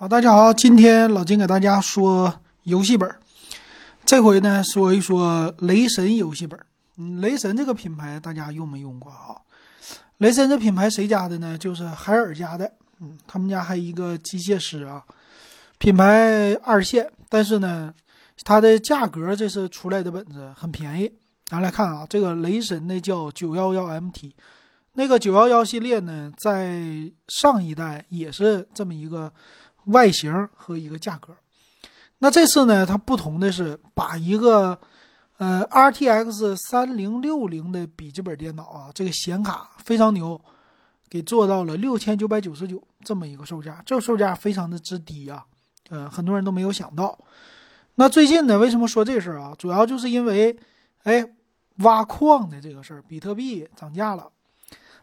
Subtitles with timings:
[0.00, 3.12] 好，大家好，今天老金给大家说游戏本，
[4.04, 6.56] 这回呢说一说雷神游戏本。
[6.98, 9.34] 嗯，雷神这个品牌大家用没用过啊？
[10.18, 11.58] 雷神这品牌谁家的呢？
[11.58, 12.72] 就是海尔家的。
[13.00, 15.02] 嗯，他们家还一个机械师啊，
[15.78, 17.92] 品牌二线，但是呢，
[18.44, 21.10] 它的价格这是出来的本子很便宜。
[21.46, 24.32] 咱来看啊，这个雷神的叫九幺幺 MT，
[24.92, 29.32] 那个九幺幺系列呢，在上一代也是这么一个。
[29.88, 31.34] 外形和一个价格，
[32.18, 34.78] 那这次呢，它不同的是把一个
[35.38, 40.40] 呃 RTX 三零六零的笔记本电脑啊，这个显卡非常牛，
[41.08, 45.44] 给做到了六千九百九十九这么一个售价，这个售价非常的之低啊，
[45.88, 47.18] 呃，很多人都没有想到。
[47.94, 49.54] 那最近呢，为什么说这事儿啊？
[49.58, 50.54] 主要就是因为，
[51.04, 51.24] 哎，
[51.78, 54.28] 挖矿的这个事儿，比特币涨价了，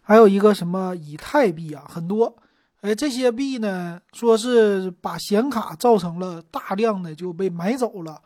[0.01, 2.35] 还有一个什么以太币啊，很多。
[2.81, 8.21] 哎，这些币呢，说是把显卡造成了大量的就被买走了，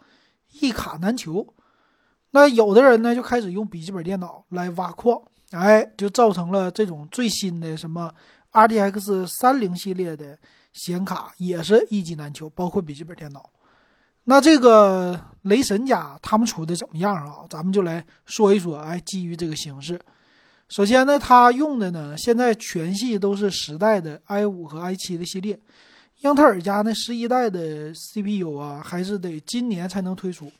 [0.60, 1.48] 一卡难求。
[2.32, 8.14] 那有的人呢，就开始用笔记本电脑来挖矿，哎，就造成了这种最新的什么
[8.52, 10.38] RTX 三零系列的
[10.74, 13.50] 显卡也是一机难求，包括笔记本电脑。
[14.26, 17.46] 那这个雷神家他们出的怎么样啊？
[17.50, 18.78] 咱们就来说一说。
[18.78, 20.00] 哎，基于这个形式。
[20.70, 25.60] 首先呢，它用的呢，现在全系都是十代的 i 五和 i 七的系列，
[26.22, 30.52] 英特尔家那十一代的 CPU 啊，还是得今年才能推出。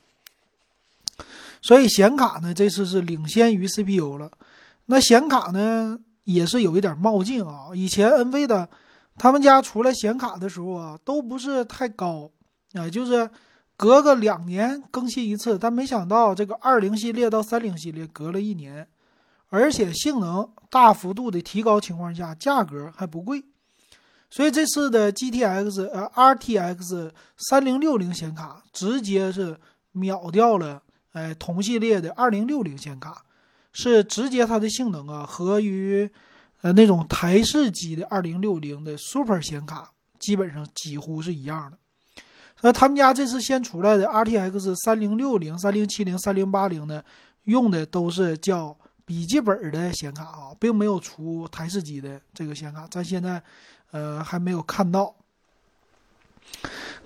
[1.62, 4.28] 所以显卡呢，这次是领先于 CPU 了。
[4.86, 7.68] 那显卡呢，也是有一点冒进啊。
[7.72, 8.68] 以前 NV 的
[9.16, 12.28] 他们家出来显卡的时候啊，都不是太高
[12.72, 13.30] 啊，就是
[13.76, 15.56] 隔个两年更新一次。
[15.56, 18.88] 但没想到这个二零系列到三零系列隔了一年。
[19.50, 23.44] 而且性能大幅度的提高情况下，价格还不贵，
[24.30, 29.58] 所以这次的 GTX 呃 RTX 三零六零显卡直接是
[29.90, 33.24] 秒掉了，哎同系列的二零六零显卡，
[33.72, 36.08] 是直接它的性能啊和于
[36.62, 39.90] 呃那种台式机的二零六零的 Super 显卡
[40.20, 41.76] 基本上几乎是一样的。
[42.60, 47.02] 那他们家这次先出来的 RTX 三零六零、三零七零、三零八零呢，
[47.42, 48.78] 用的都是叫。
[49.10, 53.42] 笔记本的显卡啊，并没有出台式机的这个显卡，咱现在
[53.90, 55.12] 呃还没有看到。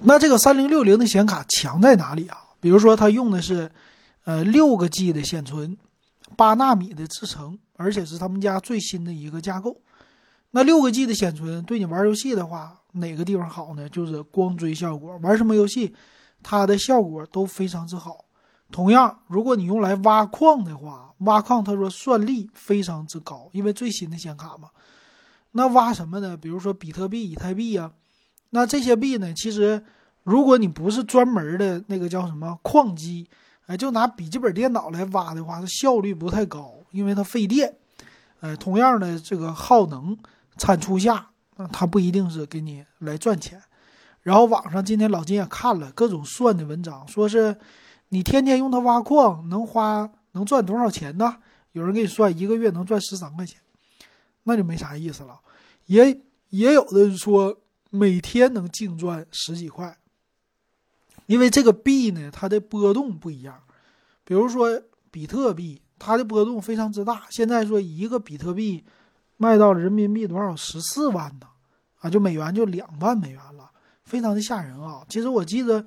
[0.00, 2.36] 那这个三零六零的显卡强在哪里啊？
[2.60, 3.72] 比如说它用的是
[4.24, 5.78] 呃六个 G 的显存，
[6.36, 9.74] 八纳米的制程，而且是他们家最新的一个架构。
[10.50, 13.88] 那六个 G 的显存对你玩游戏的话，哪个地方好呢？
[13.88, 15.94] 就是光追效果，玩什么游戏，
[16.42, 18.23] 它的效果都非常之好。
[18.74, 24.68] 同样，如果你用来挖矿的话，挖矿他说算力非常之高，因为最新的显卡嘛。
[25.52, 26.36] 那挖什么呢？
[26.36, 27.92] 比如说比特币、以太币呀，
[28.50, 29.80] 那这些币呢，其实
[30.24, 33.28] 如果你不是专门的那个叫什么矿机，
[33.66, 37.76] 哎，就拿笔记本电脑来挖的话，它效率不太高，因为它费电。
[38.40, 40.18] 呃，同样的这个耗能
[40.56, 43.62] 产出下，那它不一定是给你来赚钱。
[44.22, 47.56] 然后网上今天老金也看了各种算的文章，说是。
[48.14, 51.38] 你天天用它挖矿，能花能赚多少钱呢？
[51.72, 53.60] 有人给你算一个月能赚十三块钱，
[54.44, 55.40] 那就没啥意思了。
[55.86, 57.58] 也也有的人说
[57.90, 59.98] 每天能净赚十几块，
[61.26, 63.60] 因为这个币呢，它的波动不一样。
[64.22, 67.24] 比如说比特币，它的波动非常之大。
[67.30, 68.84] 现在说一个比特币
[69.38, 70.54] 卖到人民币多少？
[70.54, 71.48] 十四万呢？
[71.98, 73.72] 啊，就美元就两万美元了，
[74.04, 75.04] 非常的吓人啊。
[75.08, 75.84] 其实我记得。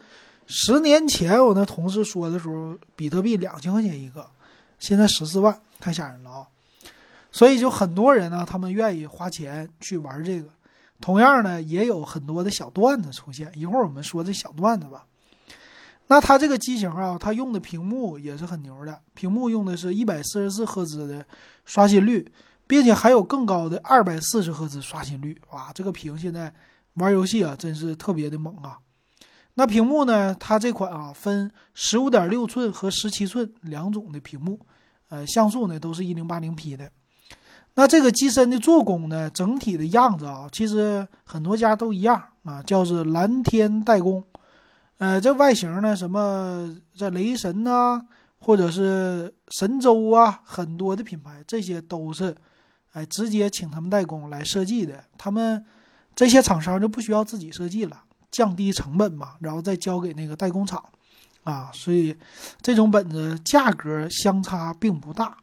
[0.50, 4.26] 十年前我那同事说的时候，比特币两千块钱一个，
[4.80, 6.48] 现在十四万，太吓人了啊！
[7.32, 10.48] 所以就很多人呢，他们愿意花钱去玩这个。
[11.02, 13.52] 同样呢，也有很多的小段子出现。
[13.56, 15.06] 一会儿我们说这小段子吧。
[16.08, 21.26] 那它这个机型啊，它用的屏幕也是很牛的，屏幕用的是一百四十四赫兹的
[21.66, 22.26] 刷新率，
[22.66, 25.38] 并且还有更高的二百四十赫兹刷新率。
[25.52, 26.52] 哇，这个屏现在
[26.94, 28.80] 玩游戏啊，真是特别的猛啊！
[29.60, 30.36] 那屏幕呢？
[30.40, 34.60] 它这款啊，分十五点六寸和十七寸两种的屏幕，
[35.10, 36.88] 呃，像素呢都是一零八零 P 的。
[37.74, 44.24] 那这个机身的做工呢，整体的样子啊，其实很多家都一样啊，叫是蓝天代工。
[45.00, 48.00] 呃，这外形呢，什么这雷神呐，
[48.38, 52.36] 或者是神州啊，很多的品牌，这些都是
[52.94, 55.04] 哎直接请他们代工来设计的。
[55.18, 55.66] 他们
[56.16, 58.04] 这些厂商就不需要自己设计了。
[58.32, 60.84] 降低成本嘛，然后再交给那个代工厂，
[61.44, 62.16] 啊，所以
[62.62, 65.38] 这种本子价格相差并不大。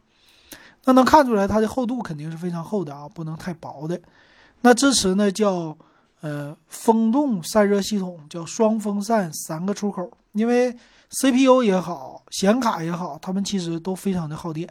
[0.85, 3.99] 那能看出来它的厚度肯定是非常厚的啊，不能太薄的。
[4.61, 5.75] 那支持呢叫
[6.21, 10.11] 呃风洞散热系统，叫双风扇三个出口。
[10.33, 10.75] 因为
[11.09, 14.69] CPU 也好，显卡也好，它们其实都非常的耗电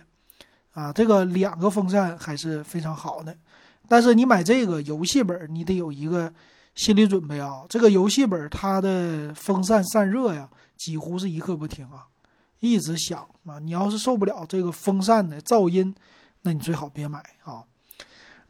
[0.73, 0.93] 啊。
[0.93, 3.35] 这个两个风扇还是非常好的。
[3.89, 6.33] 但是你买这个游戏本，你得有一个
[6.75, 7.65] 心理准备啊。
[7.69, 12.07] 这个游戏本它的风扇散热呀，几乎是一刻不停啊，
[12.61, 13.59] 一直响啊。
[13.59, 15.95] 你要是受不了这个风扇的噪音，
[16.43, 17.65] 那你最好别买啊。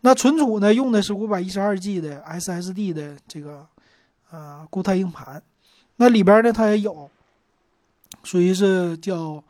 [0.00, 3.66] 那存储呢，用的是五百一十二 G 的 SSD 的这个
[4.30, 5.42] 呃固态硬盘。
[5.96, 7.10] 那里边呢，它也有，
[8.22, 9.42] 属于是叫。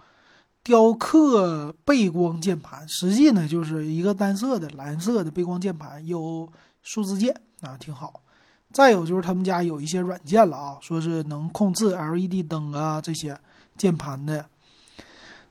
[0.66, 6.50] 雕刻背光键盘，实际呢就是一个单色的蓝色的背光键盘，有
[6.82, 8.22] 数字键啊，挺好。
[8.74, 13.38] 再有就是他们家有一些软件了啊，说是能控制 LED 灯啊这些
[13.78, 14.44] 键盘的。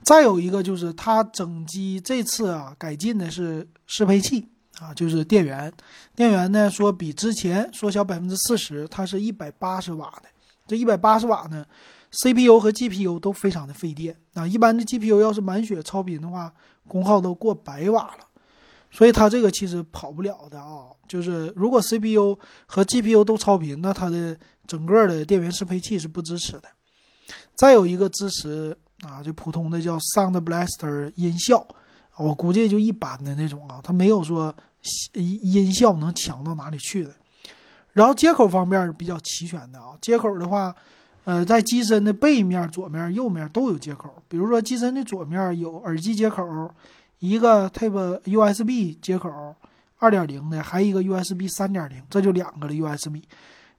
[0.01, 4.45] 再有一个就是它整机这次啊改进的是适配器
[4.77, 5.71] 啊，就是电源。
[6.13, 10.27] 电源呢说比之前缩小百分之四十，它是一百八十瓦的。
[10.67, 11.65] 这一百八十瓦呢
[12.11, 16.53] ？CPU 和 GPU 都非常的费电啊，一般的 GPU 要是满血超频的话，
[16.89, 18.27] 功耗都过百瓦了，
[18.93, 20.85] 所以它这个其实跑不了的啊。
[21.07, 22.37] 就是如果 CPU
[22.67, 24.37] 和 GPU 都超频，那它的
[24.67, 26.63] 整个的电源适配器是不支持的。
[27.55, 31.67] 再有一个支持啊，就普通的叫 Sound Blaster 音效，
[32.17, 34.55] 我估计就一般的那种啊，它没有说
[35.13, 37.13] 音效能强到哪里去的。
[37.93, 40.73] 然后接口方面比较齐全的啊，接口的话。
[41.25, 44.13] 呃，在机身的背面、左面、右面都有接口。
[44.27, 46.45] 比如说，机身的左面有耳机接口，
[47.23, 49.55] 一个 Type USB 接口，
[49.97, 53.23] 二点零的，还一个 USB 三点零，这就两个了 USB。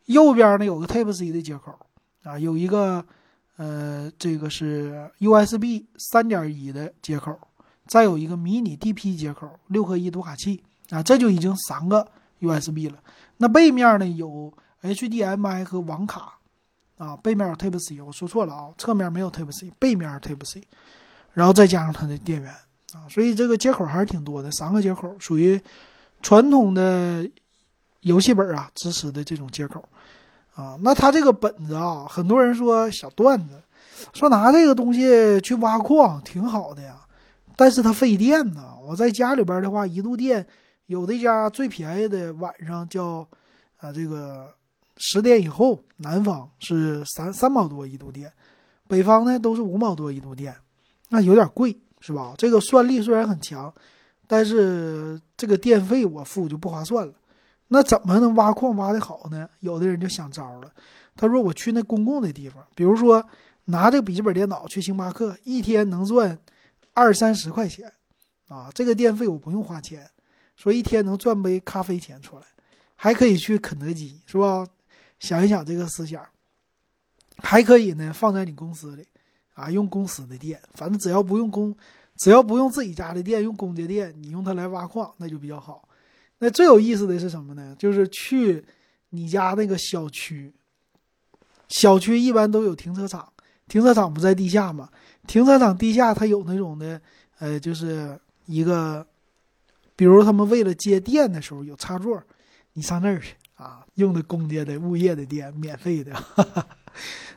[0.07, 1.79] 右边呢有个 Type C 的接口，
[2.23, 3.05] 啊，有一个
[3.59, 7.39] 呃，这个是 USB 三点一的接口，
[7.87, 12.09] 再有一个迷你 DP 接口，六合一读卡器，啊，这就已经三个
[12.41, 12.99] USB 了。
[13.37, 14.51] 那背面呢有
[14.81, 16.39] HDMI 和网卡。
[16.97, 20.63] 啊，背面有 Type C，我说错了啊，侧面没有 Type C，背面 Type C，
[21.33, 22.55] 然后再加上它的电源
[22.95, 25.61] 啊，所以这个接口还是挺多的，三个接口属于
[26.23, 27.29] 传统的
[28.01, 29.85] 游戏本啊支持的这种接口
[30.55, 30.79] 啊。
[30.81, 33.61] 那它这个本子啊，很多人说小段子，
[34.13, 36.97] 说拿这个东西去挖矿挺好的呀，
[37.57, 38.75] 但是它费电呢。
[38.87, 40.47] 我在家里边的话，一度电
[40.87, 43.29] 有的家最便宜的晚上叫
[43.79, 44.49] 啊这个。
[44.97, 48.33] 十点以后，南方是三三毛多一度电，
[48.87, 50.55] 北方呢都是五毛多一度电，
[51.09, 52.35] 那有点贵，是吧？
[52.37, 53.73] 这个算力虽然很强，
[54.27, 57.15] 但是这个电费我付就不划算了。
[57.69, 59.49] 那怎么能挖矿挖的好呢？
[59.61, 60.71] 有的人就想招了，
[61.17, 63.27] 他说我去那公共的地方，比如说
[63.65, 66.39] 拿这个笔记本电脑去星巴克，一天能赚
[66.93, 67.91] 二三十块钱，
[68.49, 70.11] 啊，这个电费我不用花钱，
[70.57, 72.43] 说一天能赚杯咖啡钱出来，
[72.97, 74.67] 还可以去肯德基，是吧？
[75.19, 76.23] 想一想这个思想，
[77.39, 79.07] 还可以呢，放在你公司里，
[79.55, 81.75] 啊，用公司的电，反正只要不用公，
[82.17, 85.89] 只要不用自己家的电，用公家电，你用它来挖矿，那就比较好。
[86.39, 87.75] 那最有意思的是什么呢？
[87.79, 88.65] 就是去
[89.11, 90.53] 你家那个小区，
[91.69, 93.33] 小区一般都有停车场，
[93.67, 94.89] 停车场不在地下吗？
[95.27, 97.01] 停车场地下它有那种的，
[97.39, 99.07] 呃，就是一个，
[99.97, 102.23] 比如他们为了接电的时候有插座，
[102.75, 103.35] 你上那儿去。
[103.55, 106.13] 啊，用的公家的物业的电，免费的，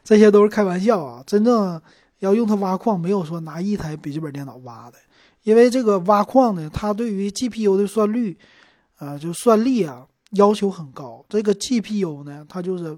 [0.04, 1.24] 这些都是开玩笑啊！
[1.28, 1.80] 真正
[2.20, 4.98] 要用它挖矿，没有说拿一台笔记本电脑挖的，
[5.44, 8.38] 因为这个挖矿呢，它对于 GPU 的算率，
[8.98, 11.26] 啊，就算力啊，要求很高。
[11.30, 12.98] 这个 GPU 呢，它就是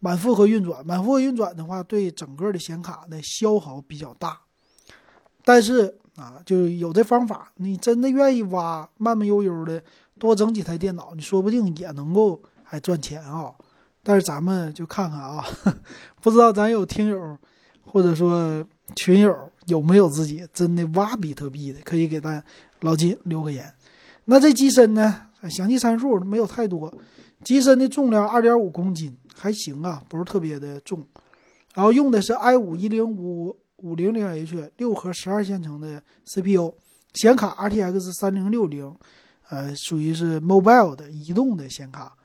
[0.00, 4.40] 满负荷运转，满负荷运转的话，对整个的显卡的消耗比较大。
[5.44, 9.82] 但是啊，就有这方法，你真的愿意挖，慢慢悠悠的。
[10.16, 13.52] 多整几台电脑，你说不定也能够还赚钱啊！
[14.00, 15.44] 但是咱们就看看啊，
[16.22, 17.36] 不知道咱有听友
[17.94, 19.32] 或者说群友
[19.66, 22.42] 有没有自己真的挖比特币的，可以给咱
[22.80, 23.72] 老金留个言。
[24.24, 25.28] 那这机身呢？
[25.48, 26.92] 详细参数没有太多，
[27.44, 31.06] 机身的重量二点五公斤，还行啊，不是特别的重。
[31.72, 36.74] 然后用的是 i 五一零五五零零 H 六核十二线程的 CPU，
[37.12, 38.92] 显卡 RTX 三零六零。
[39.50, 42.16] 呃，属于是 mobile 的移动的显卡，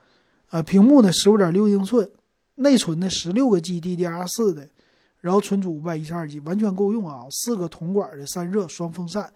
[0.49, 2.09] 呃，屏幕呢十五点六英寸，
[2.55, 4.67] 内存呢十六个 G DDR 四的，
[5.21, 7.25] 然后存储五百一十二 G，完全够用啊。
[7.31, 9.31] 四个铜管的散热双风扇，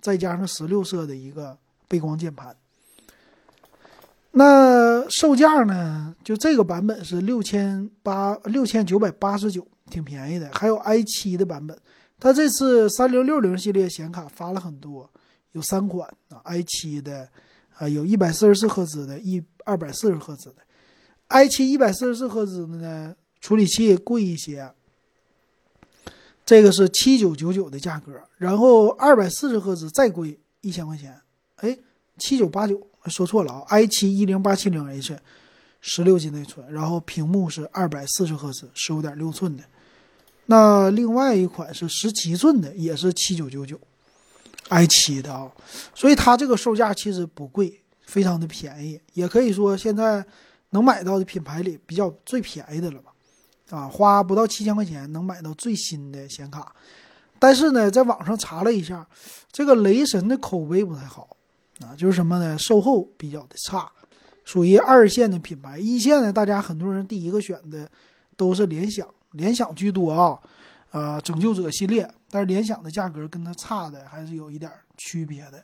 [0.00, 1.56] 再加上十六色的一个
[1.88, 2.56] 背光键盘。
[4.32, 6.14] 那售价呢？
[6.22, 10.50] 就这个版本是六千八六千九百八十九，挺便宜的。
[10.52, 11.78] 还有 i 七的版本，
[12.20, 15.10] 它这次三零六零系列显卡发了很多。
[15.52, 17.26] 有三款啊，i 七的，
[17.78, 20.56] 啊，有一百四十四赫兹的，一二百四十赫兹的
[21.30, 24.70] ，i7 一百四十四赫兹的呢，处理器贵一些，
[26.46, 31.20] 这个是七九九九的价格，然后二百四十赫兹再贵一千块钱，
[31.56, 31.76] 哎，
[32.18, 35.18] 七九八九，说错了啊，i7 一零八七零 H，
[35.80, 39.64] 十六 G 内存，然后屏幕是二百四十赫兹，十五点六寸的。
[40.46, 43.76] 那另外一款是十七寸的，也是七九九九
[44.68, 45.50] ，i7 的啊，
[45.96, 50.24] 所以它这个售价其实不贵，非常的便宜，也可以说现在
[50.70, 53.10] 能买到的品牌里比较最便宜的了吧。
[53.70, 56.72] 啊，花不到七千块钱能买到最新的显卡，
[57.38, 59.04] 但是呢，在网上查了一下，
[59.50, 61.36] 这个雷神的口碑不太好
[61.80, 62.56] 啊，就是什么呢？
[62.56, 63.90] 售后比较的差，
[64.44, 67.90] 属于二线的品牌，一线的大家很多人第一个选的
[68.36, 70.38] 都是联想，联想居多啊，
[70.92, 75.60] 呃，拯救者系列，但是联想的价格跟它差的还是有一点区别的。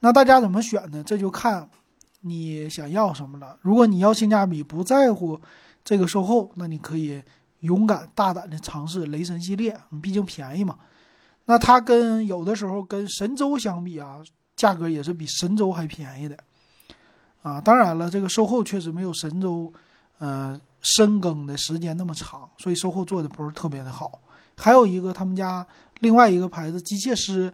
[0.00, 1.00] 那大家怎么选呢？
[1.06, 1.70] 这就看
[2.22, 3.56] 你想要什么了。
[3.62, 5.40] 如果你要性价比，不在乎。
[5.84, 7.22] 这个售后，那你可以
[7.60, 10.78] 勇敢大胆的尝试雷神系列，毕竟便宜嘛。
[11.46, 14.18] 那它跟有的时候跟神州相比啊，
[14.54, 16.36] 价格也是比神州还便宜的
[17.42, 17.60] 啊。
[17.60, 19.72] 当然了，这个售后确实没有神州，
[20.18, 24.20] 呃，深耕的时间那么长，所以售后做的不是特别的好。
[24.56, 25.66] 还有一个他们家
[26.00, 27.52] 另外一个牌子机械师，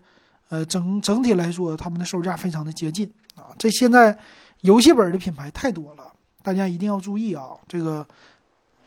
[0.49, 3.55] 呃，整整体来说他们的售价非常的接近啊。
[3.57, 4.19] 这现在
[4.61, 6.13] 游戏本的品牌太多了。
[6.47, 8.07] 大家一定要注意啊，这个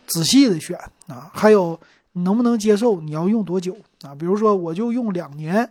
[0.07, 1.77] 仔细的选啊，还有
[2.13, 3.01] 能不能接受？
[3.01, 4.15] 你要用多久啊？
[4.15, 5.69] 比如说，我就用两年，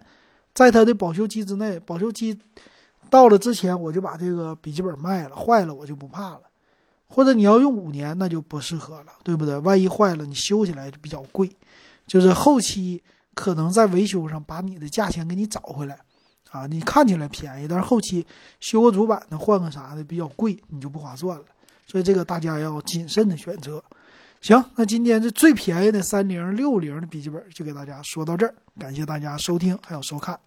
[0.53, 2.39] 在它的保修期之内，保修期
[3.09, 6.43] 到了之前，我就把这个笔记本卖了，坏了我就不怕了。
[7.07, 9.57] 或者你要用五年，那就不适合了，对不对？
[9.57, 11.51] 万一坏了，你修起来就比较贵，
[12.07, 13.03] 就是后期
[13.33, 15.99] 可能在维修上把你的价钱给你找回来
[16.51, 16.67] 啊。
[16.67, 18.27] 你看起来便宜，但是后期
[18.61, 21.45] 修个主板的、换个啥的比较贵，你就不划算了。
[21.89, 23.83] 所以这个大家要谨慎的选择。
[24.41, 30.39] 行，那今天这最便宜的三零六零的笔记本就给大家说到这儿，感谢大家收听还有收看。